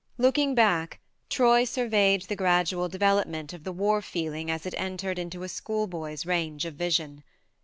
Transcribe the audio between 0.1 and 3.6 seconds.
Looking back, Troy surveyed the gradual development